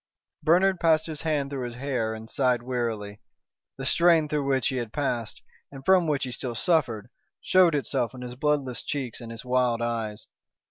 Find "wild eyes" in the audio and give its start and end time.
9.45-10.25